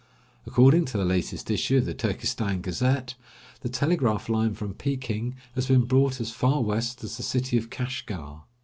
According 0.47 0.85
to 0.85 0.97
the 0.97 1.05
latest 1.05 1.51
issue 1.51 1.77
of 1.77 1.85
the 1.85 1.93
Turkestan 1.93 2.61
'Gazette,' 2.61 3.13
the 3.59 3.69
telegraph 3.69 4.29
line 4.29 4.55
from 4.55 4.73
Peking 4.73 5.35
has 5.53 5.67
been 5.67 5.83
brought 5.85 6.19
as 6.19 6.31
far 6.31 6.63
west 6.63 7.03
as 7.03 7.17
the 7.17 7.21
city 7.23 7.55
of 7.55 7.69
Kashgar. 7.69 8.41